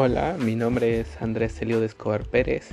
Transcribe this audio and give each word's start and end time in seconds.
Hola, 0.00 0.36
mi 0.38 0.54
nombre 0.54 1.00
es 1.00 1.20
Andrés 1.20 1.56
Celio 1.56 1.80
de 1.80 1.86
Escobar 1.86 2.24
Pérez 2.24 2.68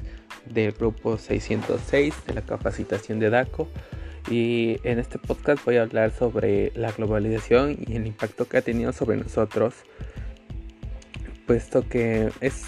del 0.46 0.74
grupo 0.74 1.18
606 1.18 2.14
de 2.28 2.36
la 2.36 2.42
capacitación 2.42 3.20
de 3.20 3.32
DACO 3.32 3.68
y 4.30 4.78
en 4.84 5.00
este 5.00 5.18
podcast 5.18 5.66
voy 5.66 5.78
a 5.78 5.82
hablar 5.82 6.12
sobre 6.12 6.72
la 6.76 6.92
globalización 6.92 7.78
y 7.88 7.96
el 7.96 8.06
impacto 8.06 8.48
que 8.48 8.58
ha 8.58 8.62
tenido 8.62 8.94
sobre 8.94 9.18
nosotros 9.18 9.74
puesto 11.48 11.90
que 11.90 12.30
es 12.42 12.64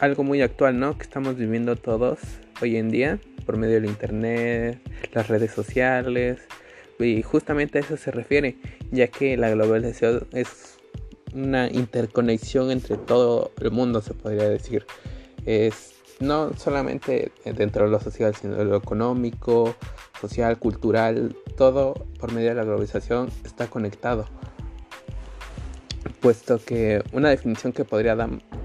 algo 0.00 0.22
muy 0.22 0.42
actual, 0.42 0.78
¿no? 0.78 0.98
Que 0.98 1.04
estamos 1.04 1.36
viviendo 1.36 1.74
todos 1.76 2.18
hoy 2.60 2.76
en 2.76 2.90
día 2.90 3.20
por 3.46 3.56
medio 3.56 3.76
del 3.76 3.86
internet, 3.86 4.82
las 5.14 5.28
redes 5.28 5.50
sociales 5.50 6.46
y 6.98 7.22
justamente 7.22 7.78
a 7.78 7.80
eso 7.80 7.96
se 7.96 8.10
refiere, 8.10 8.58
ya 8.90 9.06
que 9.06 9.38
la 9.38 9.48
globalización 9.48 10.26
es 10.34 10.71
una 11.34 11.70
interconexión 11.70 12.70
entre 12.70 12.96
todo 12.96 13.52
el 13.60 13.70
mundo, 13.70 14.00
se 14.00 14.14
podría 14.14 14.48
decir. 14.48 14.86
Es 15.44 15.94
no 16.20 16.52
solamente 16.56 17.32
dentro 17.44 17.84
de 17.84 17.90
lo 17.90 18.00
social, 18.00 18.34
sino 18.34 18.54
de 18.54 18.64
lo 18.64 18.76
económico, 18.76 19.74
social, 20.20 20.58
cultural, 20.58 21.36
todo 21.56 22.06
por 22.18 22.32
medio 22.32 22.50
de 22.50 22.54
la 22.54 22.64
globalización 22.64 23.28
está 23.44 23.66
conectado. 23.68 24.26
Puesto 26.20 26.60
que 26.64 27.02
una 27.12 27.30
definición 27.30 27.72
que 27.72 27.84
podría 27.84 28.16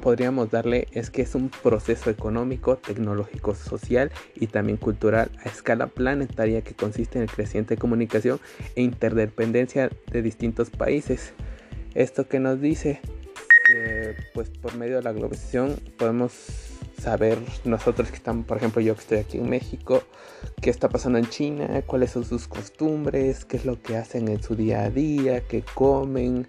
podríamos 0.02 0.52
darle 0.52 0.88
es 0.92 1.10
que 1.10 1.24
es 1.24 1.34
un 1.34 1.50
proceso 1.50 2.12
económico, 2.12 2.78
tecnológico, 2.78 3.56
social 3.56 4.12
y 4.36 4.48
también 4.48 4.78
cultural 4.78 5.32
a 5.44 5.50
escala 5.50 5.88
planetaria 5.88 6.62
que 6.62 6.76
consiste 6.76 7.18
en 7.18 7.24
el 7.24 7.32
creciente 7.32 7.78
comunicación 7.78 8.40
e 8.76 8.84
interdependencia 8.84 9.90
de 10.12 10.22
distintos 10.22 10.70
países. 10.70 11.34
Esto 11.98 12.28
que 12.28 12.40
nos 12.40 12.62
dice 12.62 13.00
pues 14.36 14.50
por 14.50 14.76
medio 14.76 14.98
de 14.98 15.02
la 15.02 15.14
globalización 15.14 15.78
podemos 15.98 16.32
saber 17.02 17.40
nosotros 17.66 18.10
que 18.10 18.16
estamos, 18.16 18.46
por 18.46 18.58
ejemplo 18.58 18.82
yo 18.82 18.94
que 18.94 19.02
estoy 19.02 19.18
aquí 19.18 19.40
en 19.40 19.50
México, 19.50 20.04
qué 20.62 20.70
está 20.70 20.90
pasando 20.90 21.18
en 21.18 21.26
China, 21.28 21.82
cuáles 21.88 22.12
son 22.12 22.24
sus 22.24 22.48
costumbres, 22.48 23.46
qué 23.46 23.58
es 23.58 23.66
lo 23.66 23.82
que 23.82 23.98
hacen 23.98 24.28
en 24.28 24.44
su 24.44 24.56
día 24.56 24.84
a 24.84 24.92
día, 24.92 25.42
qué 25.42 25.64
comen, 25.74 26.46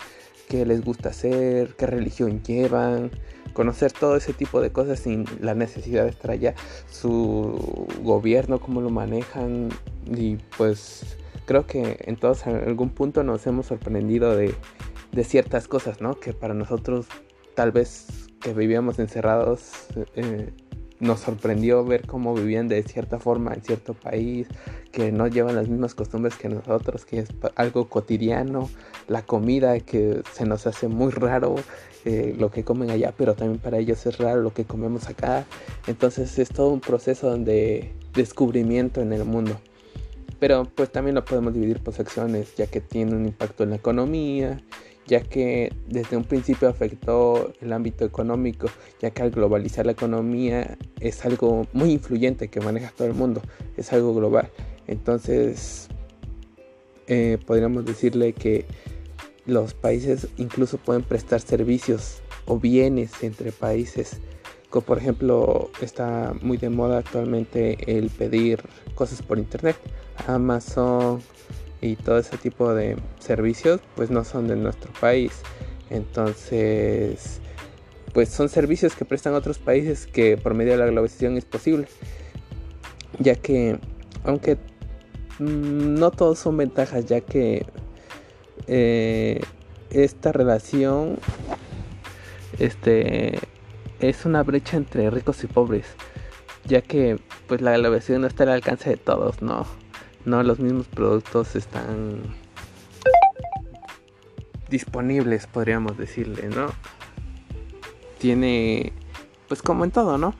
qué 0.50 0.67
les 0.67 0.84
gusta 0.84 1.08
hacer, 1.08 1.75
qué 1.77 1.86
religión 1.86 2.42
llevan, 2.42 3.11
conocer 3.55 3.91
todo 3.91 4.17
ese 4.17 4.34
tipo 4.34 4.61
de 4.61 4.70
cosas 4.70 5.01
sin 5.01 5.25
la 5.41 5.55
necesidad 5.55 6.05
de 6.05 6.11
estar 6.11 6.30
allá, 6.30 6.55
su 6.91 7.89
gobierno, 8.03 8.61
cómo 8.61 8.83
lo 8.83 8.91
manejan. 8.91 9.70
Y 10.14 10.36
pues 10.58 11.17
creo 11.47 11.67
que 11.67 11.97
en 12.05 12.17
todos 12.17 12.47
algún 12.47 12.91
punto 12.91 13.25
nos 13.25 13.47
hemos 13.47 13.67
sorprendido 13.67 14.36
de 14.36 14.55
de 15.12 15.25
ciertas 15.25 15.69
cosas, 15.69 16.01
¿no? 16.01 16.19
Que 16.19 16.33
para 16.33 16.55
nosotros 16.55 17.06
tal 17.55 17.73
vez 17.73 18.06
que 18.41 18.53
vivíamos 18.53 18.98
encerrados 18.98 19.87
eh, 20.14 20.53
nos 21.01 21.20
sorprendió 21.20 21.84
ver 21.84 22.06
cómo 22.06 22.34
vivían 22.34 22.69
de 22.69 22.83
cierta 22.83 23.19
forma 23.19 23.55
en 23.55 23.62
cierto 23.62 23.95
país, 23.95 24.48
que 24.92 25.12
no 25.12 25.29
llevan 25.29 25.55
las 25.55 25.69
mismas 25.69 25.95
costumbres 25.95 26.34
que 26.36 26.48
nosotros, 26.48 27.05
que 27.05 27.20
es 27.20 27.29
algo 27.55 27.89
cotidiano, 27.89 28.69
la 29.06 29.23
comida 29.23 29.79
que 29.81 30.23
se 30.33 30.45
nos 30.45 30.67
hace 30.67 30.89
muy 30.89 31.12
raro 31.12 31.56
eh, 32.05 32.34
lo 32.39 32.51
que 32.51 32.64
comen 32.64 32.91
allá, 32.91 33.12
pero 33.17 33.34
también 33.34 33.61
para 33.61 33.79
ellos 33.79 34.06
es 34.06 34.19
raro 34.19 34.42
lo 34.42 34.53
que 34.53 34.64
comemos 34.64 35.09
acá. 35.09 35.45
Entonces 35.86 36.39
es 36.39 36.48
todo 36.48 36.70
un 36.70 36.81
proceso 36.81 37.36
de 37.36 37.92
descubrimiento 38.14 39.01
en 39.01 39.12
el 39.12 39.25
mundo. 39.25 39.61
Pero 40.41 40.64
pues 40.64 40.91
también 40.91 41.17
lo 41.17 41.25
podemos 41.25 41.53
dividir 41.53 41.81
por 41.81 41.95
secciones, 41.95 42.55
ya 42.56 42.67
que 42.67 42.81
tiene 42.81 43.14
un 43.14 43.27
impacto 43.27 43.64
en 43.64 43.70
la 43.70 43.77
economía, 43.77 44.61
ya 45.09 45.20
que 45.23 45.73
desde 45.89 46.17
un 46.17 46.25
principio 46.25 46.69
afectó 46.69 47.53
el 47.61 47.73
ámbito 47.73 48.05
económico, 48.05 48.69
ya 49.01 49.11
que 49.11 49.23
al 49.23 49.31
globalizar 49.31 49.87
la 49.87 49.92
economía 49.92 50.77
es 51.01 51.24
algo 51.24 51.67
muy 51.73 51.92
influyente 51.92 52.48
que 52.48 52.61
maneja 52.61 52.92
todo 52.96 53.08
el 53.08 53.14
mundo, 53.14 53.42
es 53.77 53.92
algo 53.92 54.14
global. 54.14 54.51
Entonces, 54.86 55.89
eh, 57.07 57.39
podríamos 57.46 57.86
decirle 57.86 58.35
que 58.35 58.67
los 59.46 59.73
países 59.73 60.29
incluso 60.36 60.77
pueden 60.77 61.02
prestar 61.02 61.40
servicios 61.40 62.20
o 62.45 62.58
bienes 62.58 63.23
entre 63.23 63.51
países. 63.51 64.20
Como 64.69 64.85
por 64.85 64.98
ejemplo, 64.98 65.70
está 65.80 66.35
muy 66.42 66.58
de 66.58 66.69
moda 66.69 66.98
actualmente 66.98 67.96
el 67.96 68.11
pedir 68.11 68.63
cosas 68.95 69.23
por 69.23 69.39
internet. 69.39 69.77
Amazon, 70.27 71.23
y 71.80 71.96
todo 71.96 72.18
ese 72.18 72.36
tipo 72.36 72.74
de 72.74 72.96
servicios 73.18 73.80
pues 73.94 74.11
no 74.11 74.24
son 74.24 74.48
de 74.48 74.56
nuestro 74.56 74.92
país. 75.00 75.33
Entonces, 75.90 77.40
pues 78.12 78.28
son 78.28 78.48
servicios 78.48 78.94
que 78.94 79.05
prestan 79.05 79.34
otros 79.34 79.58
países 79.58 80.06
que 80.06 80.36
por 80.36 80.55
medio 80.55 80.72
de 80.72 80.78
la 80.78 80.86
globalización 80.86 81.36
es 81.36 81.44
posible. 81.44 81.89
Ya 83.18 83.34
que, 83.34 83.78
aunque 84.24 84.56
mm, 85.39 85.94
no 85.94 86.11
todos 86.11 86.39
son 86.39 86.56
ventajas, 86.56 87.06
ya 87.06 87.20
que 87.20 87.66
eh, 88.66 89.40
esta 89.90 90.33
relación 90.33 91.18
este, 92.58 93.39
es 94.00 94.24
una 94.24 94.42
brecha 94.42 94.77
entre 94.77 95.10
ricos 95.10 95.42
y 95.45 95.46
pobres. 95.46 95.86
Ya 96.64 96.83
que 96.83 97.18
pues 97.46 97.62
la 97.62 97.77
globalización 97.78 98.22
no 98.22 98.27
está 98.27 98.42
al 98.42 98.50
alcance 98.50 98.90
de 98.90 98.96
todos, 98.96 99.40
¿no? 99.40 99.66
No 100.28 100.42
los 100.42 100.61
mismos 100.61 100.86
productos 100.86 101.56
están 101.56 102.22
disponibles, 104.68 105.46
podríamos 105.46 105.96
decirle, 105.96 106.48
¿no? 106.48 106.66
Tiene, 108.18 108.92
pues 109.48 109.62
como 109.62 109.84
en 109.84 109.90
todo, 109.90 110.18
¿no? 110.18 110.34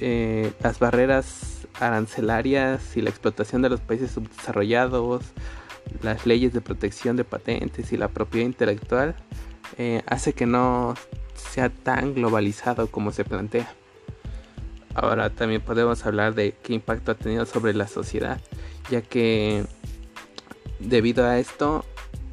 Eh, 0.00 0.52
las 0.62 0.78
barreras 0.78 1.66
arancelarias 1.80 2.96
y 2.96 3.02
la 3.02 3.10
explotación 3.10 3.62
de 3.62 3.70
los 3.70 3.80
países 3.80 4.12
subdesarrollados, 4.12 5.24
las 6.02 6.26
leyes 6.26 6.52
de 6.52 6.60
protección 6.60 7.16
de 7.16 7.24
patentes 7.24 7.92
y 7.92 7.96
la 7.96 8.08
propiedad 8.08 8.46
intelectual 8.46 9.16
eh, 9.78 10.02
hace 10.06 10.32
que 10.32 10.46
no 10.46 10.94
sea 11.34 11.68
tan 11.68 12.14
globalizado 12.14 12.86
como 12.88 13.10
se 13.12 13.24
plantea. 13.24 13.72
Ahora 14.94 15.30
también 15.30 15.60
podemos 15.60 16.06
hablar 16.06 16.34
de 16.34 16.54
qué 16.62 16.74
impacto 16.74 17.10
ha 17.10 17.14
tenido 17.16 17.44
sobre 17.46 17.74
la 17.74 17.88
sociedad 17.88 18.40
ya 18.90 19.02
que 19.02 19.64
debido 20.78 21.26
a 21.26 21.38
esto 21.38 21.84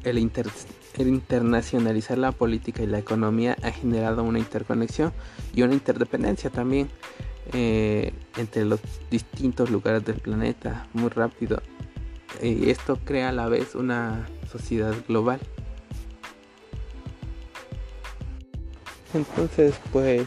el, 0.04 0.18
internacionalizar 0.18 2.18
la 2.18 2.32
política 2.32 2.82
y 2.82 2.86
la 2.86 2.98
economía 2.98 3.56
ha 3.62 3.70
generado 3.70 4.22
una 4.22 4.38
interconexión 4.38 5.12
y 5.54 5.62
una 5.62 5.74
interdependencia 5.74 6.50
también 6.50 6.88
eh, 7.52 8.12
entre 8.36 8.64
los 8.64 8.80
distintos 9.10 9.70
lugares 9.70 10.04
del 10.04 10.16
planeta 10.16 10.86
muy 10.92 11.08
rápido. 11.08 11.62
Y 12.42 12.70
esto 12.70 12.98
crea 13.04 13.28
a 13.28 13.32
la 13.32 13.48
vez 13.48 13.74
una 13.74 14.26
sociedad 14.50 14.94
global. 15.06 15.40
Entonces 19.14 19.74
pues 19.92 20.26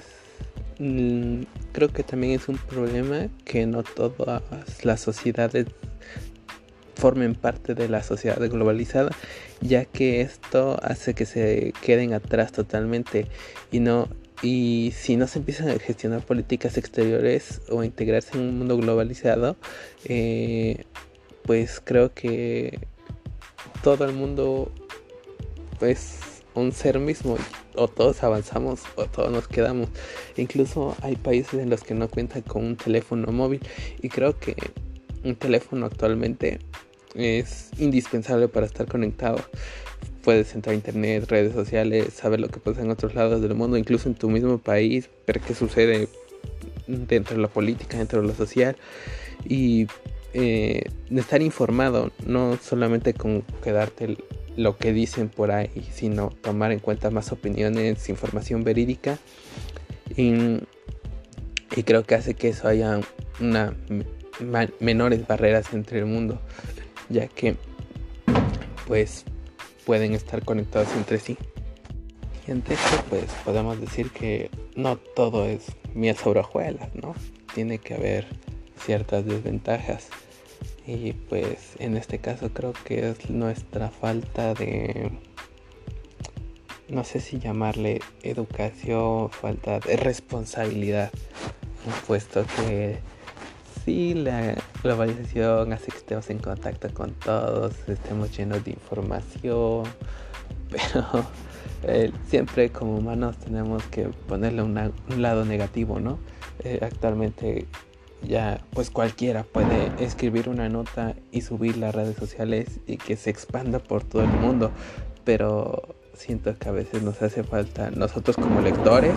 mm, 0.79 1.41
creo 1.73 1.89
que 1.89 2.03
también 2.03 2.33
es 2.33 2.47
un 2.47 2.57
problema 2.57 3.27
que 3.43 3.65
no 3.65 3.83
todas 3.83 4.43
las 4.83 5.01
sociedades 5.01 5.67
formen 6.95 7.35
parte 7.35 7.75
de 7.75 7.89
la 7.89 8.03
sociedad 8.03 8.39
globalizada, 8.49 9.11
ya 9.61 9.85
que 9.85 10.21
esto 10.21 10.79
hace 10.81 11.13
que 11.13 11.25
se 11.25 11.73
queden 11.81 12.13
atrás 12.13 12.51
totalmente 12.51 13.27
y 13.71 13.79
no 13.79 14.09
y 14.41 14.93
si 14.95 15.15
no 15.15 15.27
se 15.27 15.39
empiezan 15.39 15.69
a 15.69 15.79
gestionar 15.79 16.21
políticas 16.21 16.77
exteriores 16.77 17.61
o 17.69 17.79
a 17.79 17.85
integrarse 17.85 18.37
en 18.37 18.41
un 18.41 18.57
mundo 18.59 18.77
globalizado, 18.77 19.55
eh, 20.05 20.83
pues 21.43 21.81
creo 21.83 22.13
que 22.13 22.79
todo 23.81 24.05
el 24.05 24.13
mundo 24.13 24.71
es 25.81 26.19
un 26.53 26.71
ser 26.71 26.99
mismo 26.99 27.37
o 27.75 27.87
todos 27.87 28.23
avanzamos 28.23 28.81
o 28.95 29.05
todos 29.05 29.31
nos 29.31 29.47
quedamos. 29.47 29.89
Incluso 30.37 30.95
hay 31.01 31.15
países 31.15 31.59
en 31.59 31.69
los 31.69 31.83
que 31.83 31.93
no 31.93 32.07
cuentan 32.07 32.41
con 32.41 32.63
un 32.63 32.75
teléfono 32.75 33.31
móvil 33.31 33.61
y 34.01 34.09
creo 34.09 34.37
que 34.37 34.55
un 35.23 35.35
teléfono 35.35 35.85
actualmente 35.87 36.59
es 37.15 37.69
indispensable 37.77 38.47
para 38.47 38.65
estar 38.65 38.87
conectado. 38.87 39.37
Puedes 40.23 40.53
entrar 40.55 40.73
a 40.73 40.75
internet, 40.75 41.25
redes 41.29 41.53
sociales, 41.53 42.13
saber 42.13 42.39
lo 42.39 42.49
que 42.49 42.59
pasa 42.59 42.81
en 42.81 42.89
otros 42.89 43.15
lados 43.15 43.41
del 43.41 43.53
mundo, 43.53 43.77
incluso 43.77 44.09
en 44.09 44.15
tu 44.15 44.29
mismo 44.29 44.57
país, 44.57 45.09
ver 45.27 45.39
qué 45.39 45.53
sucede 45.53 46.09
dentro 46.87 47.35
de 47.35 47.41
la 47.41 47.47
política, 47.47 47.97
dentro 47.97 48.21
de 48.21 48.27
lo 48.27 48.33
social. 48.33 48.75
Y 49.47 49.87
eh, 50.33 50.83
estar 51.15 51.41
informado, 51.41 52.11
no 52.25 52.57
solamente 52.61 53.13
con 53.13 53.43
quedarte 53.63 54.17
lo 54.57 54.77
que 54.77 54.93
dicen 54.93 55.29
por 55.29 55.51
ahí, 55.51 55.87
sino 55.93 56.29
tomar 56.41 56.71
en 56.71 56.79
cuenta 56.79 57.11
más 57.11 57.31
opiniones, 57.31 58.09
información 58.09 58.63
verídica. 58.63 59.19
Y, 60.17 60.59
creo 61.83 62.03
que 62.03 62.15
hace 62.15 62.35
que 62.35 62.49
eso 62.49 62.67
haya 62.69 63.01
menores 64.79 65.27
barreras 65.27 65.73
entre 65.73 65.99
el 65.99 66.05
mundo 66.05 66.39
ya 67.09 67.27
que 67.27 67.55
pues 68.87 69.25
pueden 69.85 70.13
estar 70.13 70.43
conectados 70.43 70.89
entre 70.95 71.19
sí. 71.19 71.37
Mediante 72.41 72.75
esto, 72.75 73.03
pues 73.09 73.25
podemos 73.43 73.79
decir 73.79 74.11
que 74.11 74.51
no 74.75 74.97
todo 74.97 75.45
es 75.45 75.65
miel 75.93 76.15
sobre 76.15 76.41
hojuelas, 76.41 76.93
¿no? 76.93 77.15
Tiene 77.53 77.79
que 77.79 77.95
haber 77.95 78.27
ciertas 78.77 79.25
desventajas. 79.25 80.09
Y 80.85 81.13
pues 81.13 81.73
en 81.79 81.97
este 81.97 82.19
caso 82.19 82.49
creo 82.53 82.73
que 82.73 83.09
es 83.09 83.29
nuestra 83.31 83.89
falta 83.89 84.53
de, 84.53 85.11
no 86.89 87.03
sé 87.03 87.19
si 87.19 87.39
llamarle 87.39 88.01
educación, 88.21 89.31
falta 89.31 89.79
de 89.79 89.97
responsabilidad, 89.97 91.11
puesto 92.05 92.45
que 92.45 92.99
sí, 93.83 94.13
la 94.13 94.55
globalización 94.85 95.73
hace 95.73 95.91
que 95.91 95.97
estemos 95.97 96.29
en 96.29 96.37
contacto 96.37 96.87
con 96.93 97.11
todos, 97.13 97.73
estemos 97.87 98.37
llenos 98.37 98.63
de 98.63 98.71
información, 98.71 99.83
pero 100.69 101.25
eh, 101.83 102.11
siempre 102.27 102.69
como 102.69 102.95
humanos 102.95 103.35
tenemos 103.37 103.83
que 103.85 104.03
ponerle 104.27 104.61
un 104.61 104.93
lado 105.17 105.43
negativo, 105.43 105.99
¿no? 105.99 106.19
Eh, 106.63 106.79
actualmente 106.83 107.65
ya 108.21 108.61
pues 108.73 108.91
cualquiera 108.91 109.43
puede 109.43 109.91
escribir 109.97 110.49
una 110.49 110.69
nota 110.69 111.15
y 111.31 111.41
subir 111.41 111.77
las 111.77 111.93
redes 111.93 112.15
sociales 112.15 112.79
y 112.85 112.97
que 112.97 113.15
se 113.15 113.31
expanda 113.31 113.79
por 113.79 114.03
todo 114.03 114.21
el 114.21 114.29
mundo, 114.29 114.69
pero 115.23 115.95
siento 116.13 116.55
que 116.59 116.69
a 116.69 116.71
veces 116.71 117.01
nos 117.01 117.23
hace 117.23 117.43
falta 117.43 117.89
nosotros 117.89 118.35
como 118.35 118.61
lectores 118.61 119.15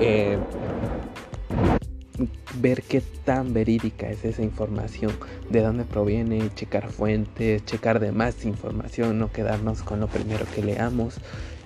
eh, 0.00 0.38
ver 2.56 2.82
qué 2.82 3.00
tan 3.24 3.54
verídica 3.54 4.10
es 4.10 4.24
esa 4.24 4.42
información, 4.42 5.12
de 5.50 5.60
dónde 5.60 5.84
proviene, 5.84 6.50
checar 6.54 6.90
fuentes, 6.90 7.64
checar 7.64 8.00
de 8.00 8.12
más 8.12 8.44
información, 8.44 9.18
no 9.18 9.32
quedarnos 9.32 9.82
con 9.82 10.00
lo 10.00 10.08
primero 10.08 10.44
que 10.54 10.62
leamos, 10.62 11.16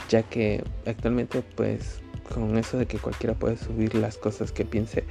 ya 0.08 0.22
que 0.22 0.62
actualmente 0.86 1.42
pues 1.54 2.00
con 2.32 2.56
eso 2.58 2.78
de 2.78 2.86
que 2.86 2.98
cualquiera 2.98 3.34
puede 3.34 3.56
subir 3.56 3.94
las 3.94 4.16
cosas 4.18 4.52
que 4.52 4.64
piense 4.64 5.04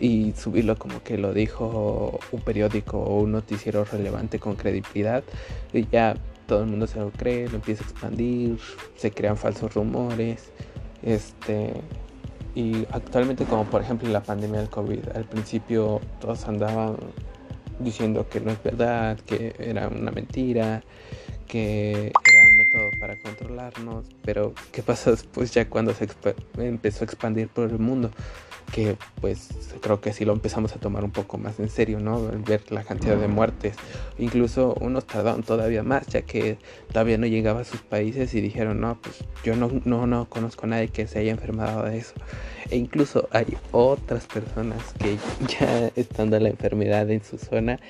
y 0.00 0.32
subirlo 0.36 0.76
como 0.76 1.02
que 1.02 1.18
lo 1.18 1.32
dijo 1.32 2.20
un 2.30 2.40
periódico 2.40 2.98
o 2.98 3.20
un 3.20 3.32
noticiero 3.32 3.84
relevante 3.84 4.38
con 4.38 4.54
credibilidad 4.54 5.24
y 5.72 5.86
ya 5.88 6.16
todo 6.46 6.62
el 6.62 6.66
mundo 6.66 6.86
se 6.86 6.98
lo 6.98 7.10
cree, 7.10 7.48
lo 7.48 7.56
empieza 7.56 7.84
a 7.84 7.88
expandir, 7.88 8.58
se 8.96 9.10
crean 9.10 9.36
falsos 9.36 9.74
rumores, 9.74 10.50
este 11.02 11.74
y 12.54 12.86
actualmente 12.90 13.44
como 13.44 13.64
por 13.64 13.82
ejemplo 13.82 14.08
la 14.08 14.22
pandemia 14.22 14.60
del 14.60 14.70
COVID, 14.70 15.10
al 15.14 15.24
principio 15.24 16.00
todos 16.20 16.46
andaban 16.48 16.96
diciendo 17.78 18.28
que 18.28 18.40
no 18.40 18.50
es 18.50 18.62
verdad, 18.62 19.18
que 19.20 19.54
era 19.58 19.88
una 19.88 20.10
mentira, 20.10 20.82
que 21.46 22.12
para 23.08 23.18
controlarnos, 23.22 24.04
pero 24.22 24.52
¿qué 24.70 24.82
pasa 24.82 25.10
después 25.10 25.50
ya 25.52 25.66
cuando 25.70 25.94
se 25.94 26.08
empezó 26.58 27.04
a 27.04 27.06
expandir 27.06 27.48
por 27.48 27.70
el 27.70 27.78
mundo? 27.78 28.10
que 28.70 28.98
pues 29.22 29.48
creo 29.80 29.98
que 30.02 30.12
sí 30.12 30.26
lo 30.26 30.34
empezamos 30.34 30.76
a 30.76 30.78
tomar 30.78 31.02
un 31.02 31.10
poco 31.10 31.38
más 31.38 31.58
en 31.58 31.70
serio, 31.70 32.00
¿no? 32.00 32.20
ver 32.46 32.70
la 32.70 32.84
cantidad 32.84 33.16
de 33.16 33.26
muertes. 33.26 33.76
Incluso 34.18 34.74
unos 34.82 35.06
tardaron 35.06 35.42
todavía 35.42 35.82
más, 35.82 36.06
ya 36.08 36.20
que 36.20 36.58
todavía 36.92 37.16
no 37.16 37.26
llegaba 37.26 37.60
a 37.60 37.64
sus 37.64 37.80
países 37.80 38.34
y 38.34 38.42
dijeron, 38.42 38.78
no, 38.78 39.00
pues 39.00 39.24
yo 39.42 39.56
no, 39.56 39.70
no, 39.86 40.06
no 40.06 40.28
conozco 40.28 40.66
a 40.66 40.68
nadie 40.68 40.88
que 40.88 41.06
se 41.06 41.20
haya 41.20 41.30
enfermado 41.30 41.84
de 41.84 41.96
eso. 41.96 42.12
E 42.68 42.76
incluso 42.76 43.26
hay 43.32 43.56
otras 43.72 44.26
personas 44.26 44.82
que 44.98 45.16
ya 45.58 45.90
estando 45.96 46.38
la 46.38 46.50
enfermedad 46.50 47.10
en 47.10 47.24
su 47.24 47.38
zona, 47.38 47.80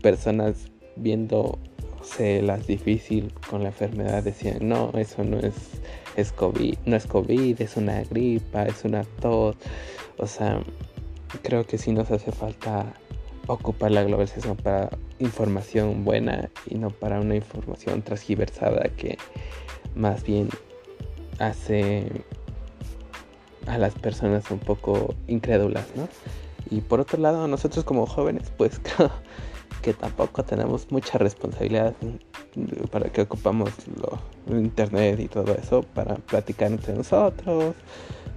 personas 0.00 0.70
viéndose 2.02 2.42
las 2.42 2.66
difícil 2.66 3.32
con 3.48 3.62
la 3.62 3.68
enfermedad 3.68 4.22
decían, 4.22 4.58
no, 4.62 4.90
eso 4.94 5.24
no 5.24 5.38
es 5.38 5.54
es 6.16 6.30
COVID, 6.32 6.76
no 6.84 6.96
es 6.96 7.06
COVID, 7.06 7.60
es 7.60 7.76
una 7.76 8.02
gripa, 8.02 8.64
es 8.64 8.84
una 8.84 9.04
tos. 9.20 9.56
O 10.18 10.26
sea, 10.26 10.60
creo 11.42 11.66
que 11.66 11.78
sí 11.78 11.92
nos 11.92 12.10
hace 12.10 12.32
falta 12.32 12.92
ocupar 13.46 13.90
la 13.90 14.04
globalización 14.04 14.56
para 14.56 14.90
información 15.18 16.04
buena 16.04 16.50
y 16.66 16.74
no 16.74 16.90
para 16.90 17.20
una 17.20 17.34
información 17.34 18.02
transgiversada 18.02 18.82
que 18.96 19.16
más 19.94 20.22
bien 20.22 20.48
hace 21.38 22.06
a 23.66 23.78
las 23.78 23.94
personas 23.94 24.50
un 24.50 24.58
poco 24.58 25.14
incrédulas, 25.28 25.86
¿no? 25.96 26.08
Y 26.70 26.82
por 26.82 27.00
otro 27.00 27.18
lado, 27.18 27.48
nosotros 27.48 27.84
como 27.84 28.06
jóvenes, 28.06 28.52
pues 28.56 28.80
que 29.82 29.92
tampoco 29.92 30.44
tenemos 30.44 30.90
mucha 30.90 31.18
responsabilidad 31.18 31.94
para 32.90 33.10
que 33.10 33.22
ocupamos 33.22 33.70
lo, 33.96 34.56
internet 34.56 35.20
y 35.20 35.28
todo 35.28 35.54
eso 35.54 35.82
para 35.82 36.14
platicar 36.14 36.70
entre 36.70 36.94
nosotros, 36.94 37.74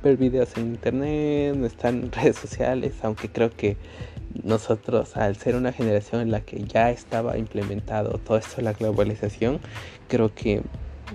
ver 0.04 0.18
videos 0.18 0.58
en 0.58 0.68
internet, 0.68 1.56
estar 1.64 1.94
en 1.94 2.12
redes 2.12 2.38
sociales, 2.38 2.96
aunque 3.04 3.30
creo 3.30 3.52
que 3.52 3.78
nosotros 4.44 5.16
al 5.16 5.36
ser 5.38 5.56
una 5.56 5.72
generación 5.72 6.22
en 6.22 6.32
la 6.32 6.42
que 6.42 6.64
ya 6.64 6.90
estaba 6.92 7.38
implementado 7.38 8.18
todo 8.18 8.38
esto 8.38 8.62
la 8.62 8.74
globalización, 8.74 9.60
creo 10.10 10.34
que 10.34 10.62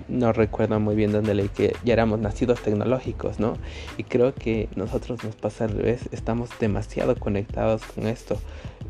no 0.07 0.31
recuerdo 0.31 0.79
muy 0.79 0.95
bien 0.95 1.11
dónde 1.11 1.35
leí 1.35 1.49
que 1.49 1.75
ya 1.83 1.93
éramos 1.93 2.19
nacidos 2.19 2.61
tecnológicos, 2.61 3.39
¿no? 3.39 3.57
Y 3.97 4.03
creo 4.05 4.33
que 4.33 4.69
nosotros 4.75 5.23
nos 5.23 5.35
pasa 5.35 5.65
al 5.65 5.71
revés, 5.71 6.07
estamos 6.11 6.49
demasiado 6.59 7.15
conectados 7.15 7.83
con 7.83 8.07
esto. 8.07 8.39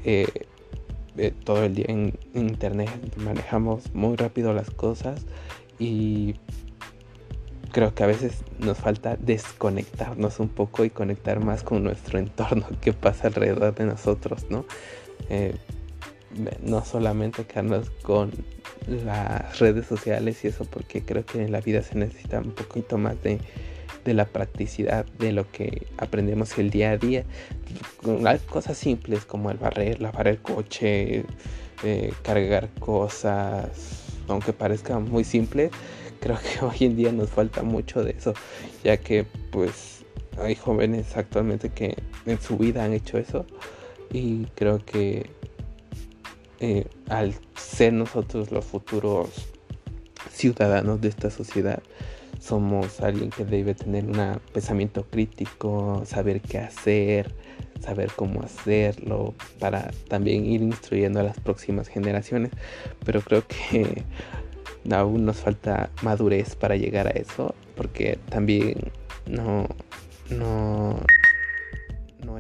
Eh, 0.05 0.27
eh, 1.17 1.33
todo 1.43 1.63
el 1.63 1.75
día 1.75 1.85
en, 1.89 2.17
internet, 2.33 2.89
manejamos 3.17 3.93
muy 3.93 4.15
rápido 4.15 4.53
las 4.53 4.69
cosas 4.69 5.25
y 5.79 6.35
creo 7.71 7.93
que 7.93 8.03
a 8.03 8.07
veces 8.07 8.43
nos 8.59 8.77
falta 8.77 9.17
desconectarnos 9.17 10.39
un 10.39 10.49
poco 10.49 10.85
y 10.85 10.89
conectar 10.89 11.43
más 11.43 11.63
con 11.63 11.83
nuestro 11.83 12.19
entorno 12.19 12.65
que 12.81 12.93
pasa 12.93 13.27
alrededor 13.27 13.75
de 13.75 13.85
nosotros, 13.85 14.45
¿no? 14.49 14.65
Eh, 15.29 15.55
no 16.63 16.85
solamente 16.85 17.45
quedarnos 17.45 17.89
con 18.03 18.31
las 18.87 19.59
redes 19.59 19.85
sociales 19.85 20.43
y 20.43 20.47
eso, 20.47 20.65
porque 20.65 21.03
creo 21.03 21.25
que 21.25 21.43
en 21.43 21.51
la 21.51 21.59
vida 21.59 21.81
se 21.83 21.95
necesita 21.97 22.39
un 22.39 22.51
poquito 22.51 22.97
más 22.97 23.21
de 23.21 23.39
de 24.05 24.13
la 24.13 24.25
practicidad 24.25 25.05
de 25.19 25.31
lo 25.31 25.49
que 25.51 25.88
aprendemos 25.97 26.57
el 26.57 26.69
día 26.69 26.91
a 26.91 26.97
día. 26.97 27.23
Cosas 28.49 28.77
simples 28.77 29.25
como 29.25 29.51
el 29.51 29.57
barrer, 29.57 30.01
lavar 30.01 30.27
el 30.27 30.41
coche, 30.41 31.23
eh, 31.83 32.13
cargar 32.21 32.69
cosas, 32.79 33.69
aunque 34.27 34.53
parezca 34.53 34.99
muy 34.99 35.23
simple, 35.23 35.71
creo 36.19 36.38
que 36.38 36.65
hoy 36.65 36.85
en 36.88 36.95
día 36.95 37.12
nos 37.12 37.29
falta 37.29 37.63
mucho 37.63 38.03
de 38.03 38.12
eso, 38.12 38.33
ya 38.83 38.98
que 38.98 39.25
pues 39.51 40.05
hay 40.38 40.55
jóvenes 40.55 41.17
actualmente 41.17 41.69
que 41.69 41.98
en 42.25 42.39
su 42.39 42.57
vida 42.57 42.83
han 42.83 42.93
hecho 42.93 43.17
eso 43.17 43.45
y 44.12 44.45
creo 44.55 44.83
que 44.86 45.29
eh, 46.60 46.86
al 47.10 47.33
ser 47.55 47.93
nosotros 47.93 48.51
los 48.51 48.63
futuros 48.63 49.29
ciudadanos 50.31 51.01
de 51.01 51.10
esta 51.10 51.31
sociedad, 51.31 51.81
somos 52.41 53.01
alguien 53.01 53.29
que 53.29 53.45
debe 53.45 53.75
tener 53.75 54.03
un 54.05 54.39
pensamiento 54.51 55.05
crítico, 55.05 56.01
saber 56.05 56.41
qué 56.41 56.57
hacer, 56.57 57.31
saber 57.79 58.12
cómo 58.15 58.41
hacerlo, 58.41 59.36
para 59.60 59.91
también 60.07 60.45
ir 60.45 60.62
instruyendo 60.63 61.19
a 61.19 61.24
las 61.24 61.39
próximas 61.39 61.88
generaciones. 61.88 62.51
Pero 63.05 63.21
creo 63.21 63.43
que 63.48 64.03
aún 64.91 65.24
nos 65.25 65.38
falta 65.38 65.91
madurez 66.01 66.55
para 66.55 66.75
llegar 66.75 67.07
a 67.07 67.12
eso, 67.12 67.53
porque 67.75 68.17
también 68.29 68.91
no, 69.27 69.67
no 70.31 71.00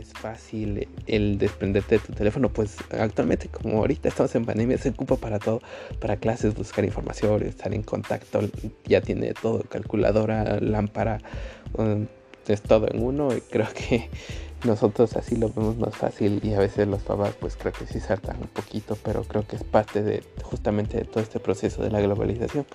es 0.01 0.13
fácil 0.13 0.87
el 1.07 1.37
desprenderte 1.37 1.97
de 1.97 2.05
tu 2.05 2.13
teléfono, 2.13 2.49
pues 2.49 2.77
actualmente 2.91 3.47
como 3.47 3.79
ahorita 3.79 4.09
estamos 4.09 4.33
en 4.35 4.45
pandemia 4.45 4.77
se 4.77 4.89
ocupa 4.89 5.15
para 5.15 5.39
todo, 5.39 5.61
para 5.99 6.17
clases, 6.17 6.55
buscar 6.55 6.83
información, 6.83 7.43
estar 7.43 7.73
en 7.73 7.83
contacto, 7.83 8.41
ya 8.85 9.01
tiene 9.01 9.33
todo, 9.33 9.63
calculadora, 9.63 10.59
lámpara, 10.59 11.19
um, 11.73 12.07
es 12.47 12.61
todo 12.61 12.87
en 12.91 13.01
uno 13.01 13.35
y 13.35 13.41
creo 13.41 13.67
que 13.73 14.09
nosotros 14.65 15.15
así 15.15 15.35
lo 15.35 15.49
vemos 15.49 15.77
más 15.77 15.95
fácil 15.95 16.39
y 16.43 16.53
a 16.53 16.59
veces 16.59 16.87
los 16.87 17.01
papás 17.03 17.33
pues 17.39 17.55
creo 17.55 17.71
que 17.71 17.85
sí 17.85 17.99
saltan 17.99 18.37
un 18.41 18.47
poquito, 18.47 18.97
pero 19.03 19.23
creo 19.23 19.47
que 19.47 19.55
es 19.55 19.63
parte 19.63 20.03
de 20.03 20.23
justamente 20.43 20.97
de 20.97 21.05
todo 21.05 21.23
este 21.23 21.39
proceso 21.39 21.83
de 21.83 21.91
la 21.91 22.01
globalización. 22.01 22.65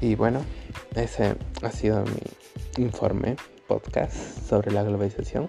Y 0.00 0.16
bueno, 0.16 0.42
ese 0.94 1.34
ha 1.62 1.70
sido 1.70 2.04
mi 2.76 2.84
informe 2.84 3.36
podcast 3.74 4.14
sobre 4.48 4.70
la 4.70 4.84
globalización. 4.84 5.48